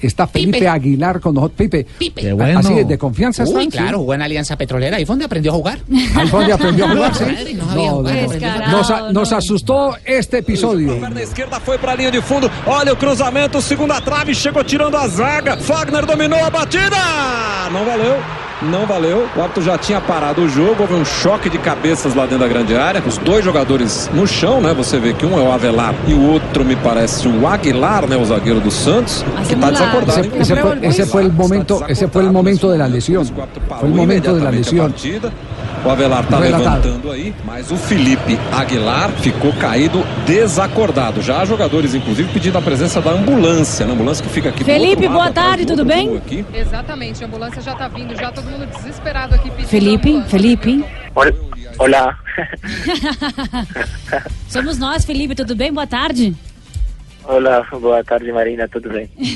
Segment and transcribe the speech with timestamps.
[0.00, 0.68] Está Felipe Pipe.
[0.68, 1.56] Aguilar con nosotros.
[1.58, 2.32] Pipe, Pipe.
[2.56, 3.94] así de, de confianza Uy, están, claro, ¿sí?
[3.96, 4.98] jugó en Alianza Petrolera.
[5.00, 5.78] ¿Y fue donde aprendió a jugar?
[6.16, 6.88] Ahí fue donde aprendió a
[7.94, 8.70] jugar.
[8.70, 10.98] Nos, a- nos asustó este episodio.
[11.00, 12.50] Perna esquerda foi para a linha de fundo.
[12.66, 15.56] Olha o cruzamento, segunda trave, chegou tirando a zaga.
[15.58, 16.96] Fagner dominou a batida.
[17.72, 18.16] Não valeu.
[18.62, 19.26] Não valeu.
[19.34, 20.82] O árbitro já tinha parado o jogo.
[20.82, 23.02] Houve um choque de cabeças lá dentro da grande área.
[23.06, 24.74] Os dois jogadores no chão, né?
[24.74, 28.16] Você vê que um é o Avelar e o outro me parece o Aguilar, né?
[28.16, 30.20] O zagueiro do Santos, que está desacordado.
[30.20, 30.32] Ese, hein?
[30.40, 33.24] ese fue, ese fue el momento, ese fue el momento de la lesión.
[33.24, 34.94] Fue el momento de la lesión.
[35.84, 36.84] O Avelar está Relatado.
[36.88, 41.22] levantando aí, mas o Felipe Aguilar ficou caído desacordado.
[41.22, 43.92] Já há jogadores, inclusive, pedindo a presença da ambulância, né?
[43.94, 46.16] ambulância que fica aqui do Felipe, outro lado, boa tarde, do tudo bem?
[46.18, 46.44] aqui.
[46.52, 50.22] Exatamente, a ambulância já tá vindo, já todo mundo desesperado aqui pedindo Felipe.
[50.28, 50.84] Felipe.
[51.78, 52.18] Hola,
[54.48, 55.72] Somos nós, Felipe, tudo bem?
[55.72, 56.34] Boa tarde.
[57.24, 59.08] hola, boa tarde Marina, tudo bem?
[59.16, 59.34] Bien,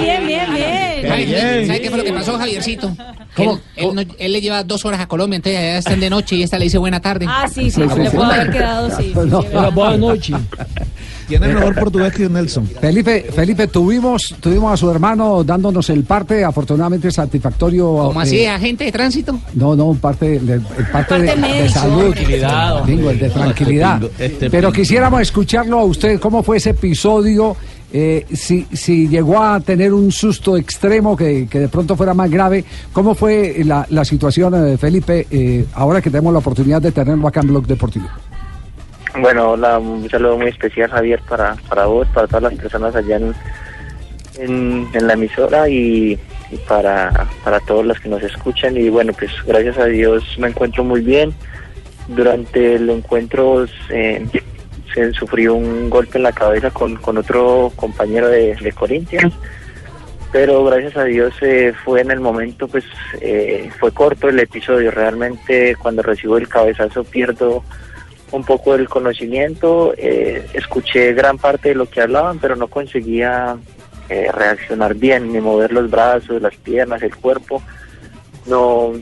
[0.00, 0.91] bien, bien.
[1.08, 2.96] ¿Sabe, sabe qué fue lo que pasó, Javiercito?
[3.36, 6.36] Él, él no- él le lleva dos horas a Colombia, entonces allá están de noche
[6.36, 7.26] y esta le dice buena tarde.
[7.28, 9.04] Ah, sí, sí, le puedo haber quedado, sí.
[9.14, 9.42] sí, No.
[9.42, 9.72] sí, verdad.
[9.72, 10.32] Boa noite.
[11.28, 12.66] Tiene el mejor portugués que Nelson.
[12.66, 17.86] Felipe, Felipe, tuvimos, tuvimos a su hermano dándonos el parte, afortunadamente satisfactorio.
[17.86, 19.38] ¿Cómo eh, así, agente de tránsito?
[19.54, 21.72] No, no, un parte, de, el parte, de, Parte de médico.
[21.74, 22.12] salud.
[22.12, 23.98] Tranquilidad, Digo, el de tranquilidad.
[24.00, 27.56] pingo, este Pero quisiéramos escucharlo a usted, cómo fue ese episodio,
[27.94, 32.30] eh, si, si llegó a tener un susto extremo que, que de pronto fuera más
[32.30, 36.90] grave, ¿cómo fue la, la situación, eh, Felipe, eh, ahora que tenemos la oportunidad de
[36.90, 38.06] tenerlo acá en Blog Deportivo?
[39.20, 43.16] Bueno, hola, un saludo muy especial Javier para, para vos, para todas las personas allá
[43.16, 46.18] en, en, la emisora y,
[46.50, 50.48] y para, para todos los que nos escuchan y bueno, pues gracias a Dios me
[50.48, 51.34] encuentro muy bien.
[52.08, 54.26] Durante el encuentro eh,
[54.94, 59.34] se sufrió un golpe en la cabeza con, con otro compañero de, de Corinthians.
[60.32, 62.84] pero gracias a Dios eh, fue en el momento, pues
[63.20, 64.90] eh, fue corto el episodio.
[64.90, 67.62] Realmente cuando recibo el cabezazo pierdo
[68.32, 69.94] un poco el conocimiento.
[69.96, 73.56] eh, escuché gran parte de lo que hablaban, pero no conseguía
[74.08, 77.62] eh, reaccionar bien, ni mover los brazos, las piernas, el cuerpo.
[78.46, 78.92] No,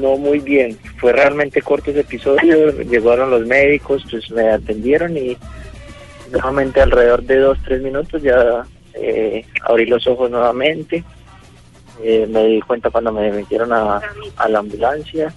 [0.00, 0.78] no muy bien.
[0.98, 2.70] Fue realmente corto ese episodio.
[2.82, 5.36] Llegaron los médicos, pues me atendieron y
[6.30, 8.64] nuevamente alrededor de dos, tres minutos ya
[8.94, 11.04] eh, abrí los ojos nuevamente.
[12.02, 14.00] Eh, me di cuenta cuando me metieron a,
[14.36, 15.32] a la ambulancia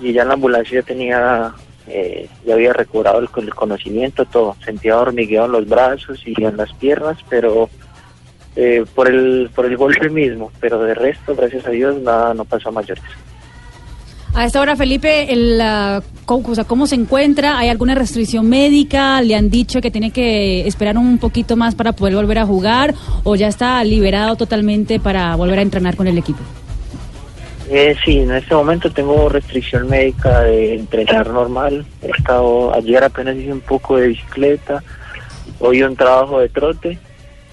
[0.00, 1.52] y ya en la ambulancia ya tenía,
[1.86, 4.56] eh, ya había recobrado el, conocimiento, todo.
[4.64, 7.68] Sentía hormigueo en los brazos y en las piernas, pero
[8.56, 10.50] eh, por el por el golpe mismo.
[10.60, 13.04] Pero de resto, gracias a Dios, nada, no pasó a mayores.
[14.34, 17.56] A esta hora, Felipe, el, ah, ¿cómo, o sea, ¿cómo se encuentra?
[17.56, 19.22] ¿Hay alguna restricción médica?
[19.22, 22.94] ¿Le han dicho que tiene que esperar un poquito más para poder volver a jugar?
[23.22, 26.40] ¿O ya está liberado totalmente para volver a entrenar con el equipo?
[27.70, 31.86] Eh, sí, en este momento tengo restricción médica de entrenar normal.
[32.02, 34.82] He estado, ayer apenas hice un poco de bicicleta,
[35.60, 36.98] hoy un trabajo de trote.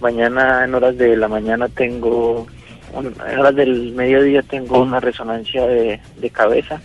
[0.00, 2.46] Mañana en horas de la mañana tengo,
[2.94, 6.80] en horas del mediodía tengo una resonancia de, de cabeza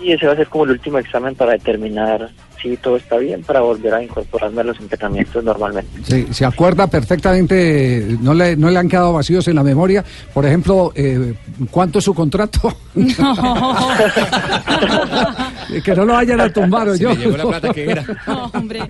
[0.00, 2.30] y ese va a ser como el último examen para determinar
[2.60, 5.90] si todo está bien para volver a incorporarme a los entrenamientos normalmente.
[6.02, 10.04] Sí, se acuerda perfectamente, no le, no le han quedado vacíos en la memoria.
[10.32, 11.34] Por ejemplo, eh,
[11.70, 12.74] ¿cuánto es su contrato?
[15.84, 17.10] que no lo vayan a tumbar o yo.
[18.26, 18.80] No, hombre.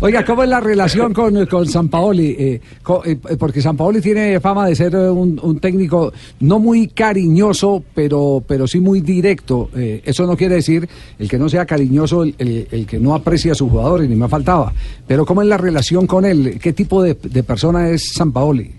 [0.00, 2.36] Oiga, ¿cómo es la relación con, con San Paoli?
[2.38, 6.88] Eh, co- eh, porque San Paoli tiene fama de ser un, un técnico no muy
[6.88, 9.70] cariñoso, pero, pero sí muy directo.
[9.76, 13.14] Eh, eso no quiere decir el que no sea cariñoso, el, el- el que no
[13.14, 14.72] aprecia a sus jugadores, ni me faltaba.
[15.06, 16.58] Pero ¿cómo es la relación con él?
[16.62, 18.70] ¿Qué tipo de, de persona es San Paoli?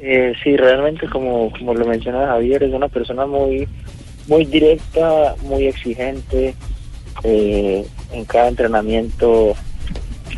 [0.00, 3.66] Eh, sí, realmente como, como lo menciona Javier, es una persona muy,
[4.28, 6.54] muy directa, muy exigente.
[7.22, 9.54] eh, en cada entrenamiento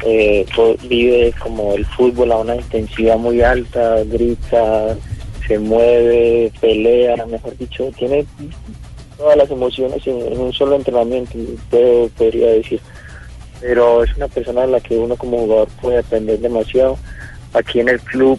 [0.04, 0.46] eh,
[0.88, 4.96] vive como el fútbol a una intensidad muy alta, grita,
[5.46, 8.24] se mueve, pelea, mejor dicho, tiene
[9.16, 11.36] todas las emociones en, en un solo entrenamiento,
[11.70, 12.80] puedo- podría decir.
[13.60, 16.98] pero es una persona de la que uno como jugador puede aprender demasiado.
[17.54, 18.38] Aquí en el club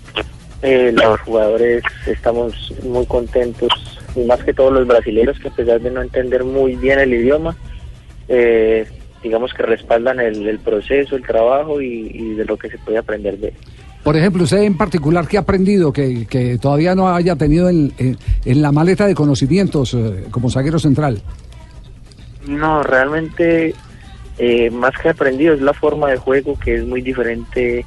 [0.62, 3.70] eh, los jugadores estamos muy contentos
[4.16, 7.14] y más que todos los brasileños que a pesar de no entender muy bien el
[7.14, 7.56] idioma,
[8.28, 8.88] eh,
[9.24, 12.98] digamos que respaldan el, el proceso, el trabajo y, y de lo que se puede
[12.98, 13.54] aprender de él.
[14.04, 17.92] Por ejemplo, usted en particular, ¿qué ha aprendido que, que todavía no haya tenido en,
[17.98, 21.22] en- en la maleta de conocimientos eh, como zaguero central?
[22.48, 23.76] No, realmente
[24.38, 27.86] eh, más que aprendido es la forma de juego que es muy diferente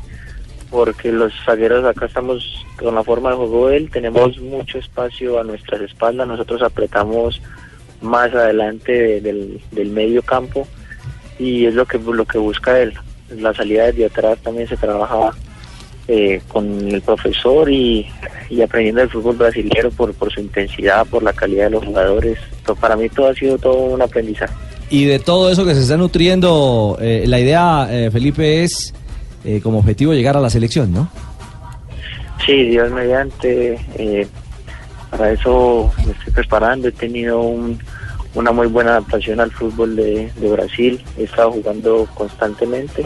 [0.71, 5.41] porque los zagueros acá estamos con la forma de juego de él, tenemos mucho espacio
[5.41, 7.41] a nuestras espaldas, nosotros apretamos
[8.01, 10.67] más adelante de- del, del medio campo
[11.39, 12.95] y es lo que lo que busca él.
[13.37, 15.31] La salida desde atrás también se trabaja
[16.09, 18.07] eh, con el profesor y,
[18.49, 22.39] y aprendiendo el fútbol brasileño por, por su intensidad, por la calidad de los jugadores.
[22.81, 24.53] Para mí todo ha sido todo un aprendizaje.
[24.91, 28.93] Y de todo eso que se está nutriendo, eh, la idea, eh, Felipe, es
[29.45, 31.09] eh, como objetivo llegar a la selección, ¿no?
[32.45, 34.27] Sí, Dios mediante, eh,
[35.11, 36.89] para eso me estoy preparando.
[36.89, 37.79] He tenido un-
[38.35, 41.03] una muy buena adaptación al fútbol de, de Brasil.
[41.19, 43.05] He estado jugando constantemente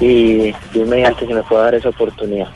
[0.00, 2.48] y Dios mediante se me puede dar esa oportunidad.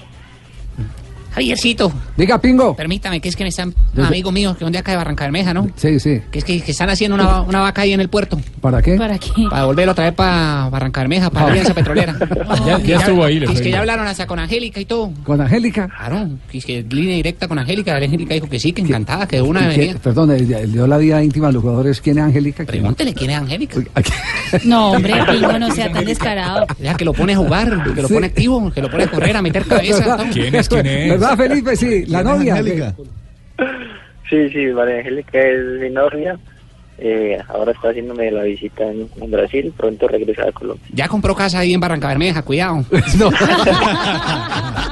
[1.32, 2.74] Javiercito, Diga, Pingo.
[2.76, 5.24] permítame, que es que me están Desde- amigos míos que son de acá de Barranca
[5.24, 5.68] Bermeja, ¿no?
[5.76, 6.20] Sí, sí.
[6.30, 8.40] Que es que, que están haciendo una, una vaca ahí en el puerto.
[8.60, 8.96] ¿Para qué?
[8.96, 9.30] ¿Para qué?
[9.48, 12.16] Para volverlo otra vez para Barranca Bermeja, para la Alianza Petrolera.
[12.66, 15.12] Ya- ya estuvo ahí, le Es que ya hablaron hasta con Angélica y todo.
[15.24, 15.88] ¿Con Angélica?
[15.88, 17.96] Claro, que es que línea directa con Angélica.
[17.96, 19.94] Angélica dijo que sí, que encantada, que de una ¿Y qué- venía.
[20.02, 22.00] Perdón, eh, le dio la vida íntima a los jugadores.
[22.00, 22.64] ¿Quién es Angélica?
[22.64, 22.66] ¿Quién?
[22.82, 23.80] Pregúntele quién es Angélica.
[24.64, 26.66] No, hombre, Pingo, no sea tan descarado.
[26.82, 28.14] Ya que lo pone a jugar, que lo Sí.
[28.14, 30.16] pone activo, que lo pone a correr, a meter cabeza.
[30.32, 30.68] ¿Quién es?
[30.68, 31.19] ¿Quién es?
[31.20, 31.76] ¿Verdad, Felipe?
[31.76, 32.54] Sí, la ¿Quién es novia.
[32.54, 32.94] Angélica?
[34.28, 36.38] Sí, sí, María Angélica es mi novia.
[37.02, 39.72] Eh, ahora está haciéndome la visita en, en Brasil.
[39.76, 40.86] Pronto regresa a Colombia.
[40.92, 42.84] Ya compró casa ahí en Barranca Bermeja, cuidado.
[43.18, 43.30] No.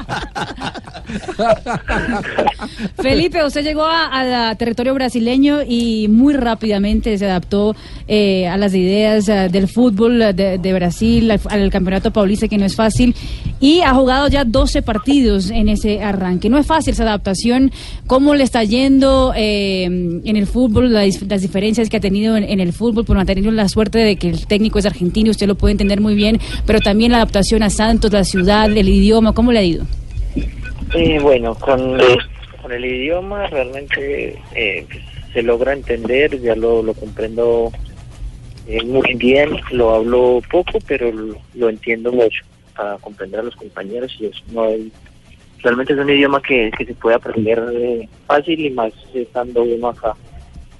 [3.01, 7.75] Felipe, usted llegó al territorio brasileño y muy rápidamente se adaptó
[8.07, 12.75] eh, a las ideas eh, del fútbol de, Brasil, al, campeonato paulista, que no es
[12.75, 13.15] fácil,
[13.59, 16.49] y ha jugado ya 12 partidos en ese arranque.
[16.49, 17.71] No es fácil esa adaptación.
[18.07, 22.73] ¿Cómo le está yendo eh, en el fútbol, las diferencias que ha tenido en, el
[22.73, 23.05] fútbol?
[23.05, 26.15] Por tenido la suerte de que el técnico es argentino, usted lo puede entender muy
[26.15, 29.85] bien, pero también la adaptación a Santos, la ciudad, el idioma, ¿cómo le ha ido?
[30.93, 31.97] Eh, bueno, con,
[32.61, 34.85] con el idioma realmente eh,
[35.33, 37.71] se logra entender, ya lo, lo comprendo
[38.67, 42.43] eh, muy bien, lo hablo poco, pero lo, lo entiendo mucho
[42.75, 44.91] para comprender a los compañeros y eso no hay,
[45.59, 49.89] realmente es un idioma que, que se puede aprender eh, fácil y más estando uno
[49.89, 50.15] acá.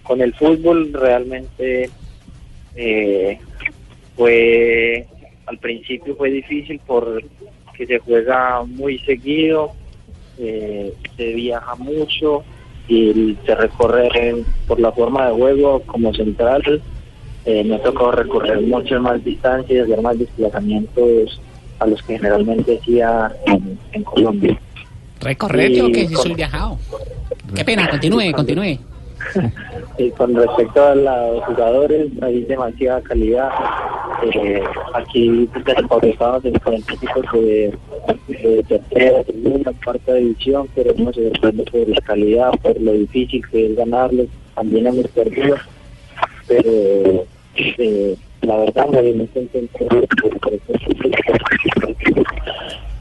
[0.04, 1.90] Con el fútbol realmente
[4.16, 5.06] fue
[5.46, 7.22] al principio fue difícil por
[7.76, 9.72] que se juega muy seguido,
[10.40, 12.44] eh, se viaja mucho
[12.88, 16.82] y se recorre por la forma de juego como central.
[17.46, 21.42] Eh, me ha tocado recorrer muchas más distancias, hacer más desplazamientos
[21.80, 24.60] a los que generalmente hacía en, en Colombia.
[25.22, 26.78] ¿Recorrer Y yo que soy viajado?
[27.56, 28.80] Qué pena, continúe, continúe.
[29.98, 33.50] Y con respecto a los jugadores, hay demasiada calidad.
[34.22, 34.62] Eh,
[34.94, 35.50] aquí
[36.04, 37.74] estamos en diferentes tipos de,
[38.28, 43.42] de tercera, segunda, cuarta división, pero no se sorprende por la calidad, por lo difícil
[43.50, 44.28] que es ganarles.
[44.56, 45.56] También hemos perdido,
[46.48, 52.24] pero eh, la verdad me muy contento por- por- por este-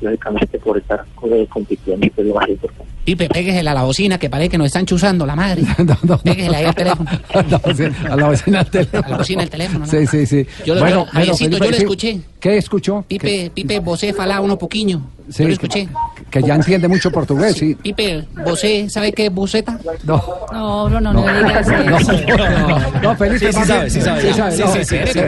[0.00, 2.92] lógicamente por estar eh, compitiendo, que es lo más importante.
[3.08, 5.62] Pipe, péguesela a la bocina que parece que nos están chuzando la madre.
[5.78, 7.08] No, no, Péguesela ahí al teléfono.
[7.32, 9.02] A la bocina, a la bocina del teléfono.
[9.06, 9.90] A la bocina del teléfono, ¿no?
[9.90, 10.46] Sí, sí, sí.
[10.66, 11.82] Yo lo- bueno, Javiercito, bueno, yo le sí.
[11.84, 12.20] escuché.
[12.38, 13.04] ¿Qué escuchó?
[13.08, 15.00] Pipe, Pipe, vosé falá uno poquillo.
[15.30, 15.88] Sí, Yo lo escuché.
[16.30, 17.74] Que ya entiende mucho portugués, sí.
[17.76, 19.78] Pipe, vosé, ¿sabe qué es buceta?
[20.04, 20.22] No.
[20.52, 22.36] No, no, no, no, le digas eso.
[22.36, 25.20] No, no, Felipe, Sí, sí sabe, sí sabe, sí sabe, Sí, no, sí, sí, sí.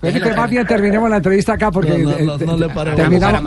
[0.00, 2.92] Felipe, más bien terminemos la entrevista acá porque No, no, no, eh, no le pare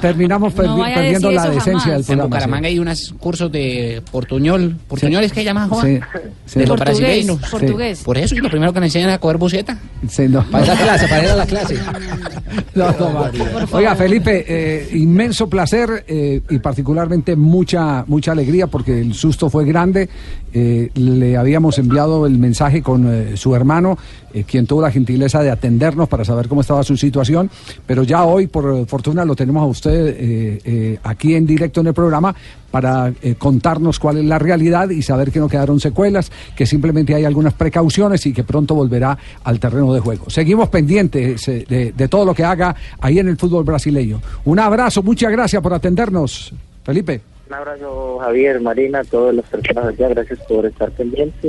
[0.02, 1.86] terminamos, perdi- perdiendo la decencia jamás.
[1.86, 2.26] del En programa.
[2.26, 4.76] Bucaramanga hay unos cursos de portuñol.
[4.88, 5.86] ¿Portuñol es que llaman, Juan?
[5.88, 6.00] Sí,
[6.46, 6.60] sí.
[6.60, 7.50] De los Portugués, brasileños.
[7.50, 8.04] portugués.
[8.04, 9.78] Por eso, y lo primero que nos enseñan es a coger buceta.
[10.10, 10.44] Sí, no.
[10.52, 11.76] Para ir a clase, para ir a la clase.
[12.76, 13.32] No, no, va.
[13.72, 19.64] Oiga, Felipe, eh, inmenso placer eh, y particularmente mucha mucha alegría porque el susto fue
[19.66, 20.10] grande.
[20.54, 23.98] Eh, le habíamos enviado el mensaje con eh, su hermano,
[24.34, 27.50] eh, quien tuvo la gentileza de atendernos para saber cómo estaba su situación,
[27.86, 31.88] pero ya hoy, por fortuna, lo tenemos a usted eh, eh, aquí en directo en
[31.88, 32.36] el programa
[32.72, 37.14] para eh, contarnos cuál es la realidad y saber que no quedaron secuelas, que simplemente
[37.14, 40.30] hay algunas precauciones y que pronto volverá al terreno de juego.
[40.30, 44.22] Seguimos pendientes eh, de, de todo lo que haga ahí en el fútbol brasileño.
[44.46, 47.22] Un abrazo, muchas gracias por atendernos, Felipe.
[47.50, 50.08] Un abrazo, Javier, Marina, todas las personas allá.
[50.08, 51.48] Gracias por estar pendiente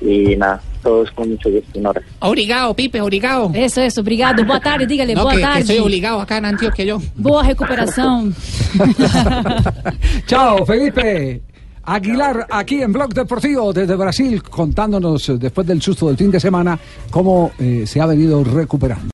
[0.00, 1.78] y nada, todos con mucho gusto.
[1.78, 2.06] Un abrazo.
[2.20, 3.50] Obrigado, Pipe, obrigado.
[3.54, 4.44] Eso, eso, obrigado.
[4.44, 5.60] Boa tarde, dígale, No, boa que, que tarde.
[5.60, 7.00] estoy obligado acá en Antioquia yo.
[7.16, 8.34] Boa recuperación.
[10.26, 11.42] Chao, Felipe.
[11.84, 16.38] Aguilar, aquí en Blog Deportivo desde Brasil, contándonos eh, después del susto del fin de
[16.38, 16.78] semana
[17.10, 19.08] cómo eh, se ha venido recuperando.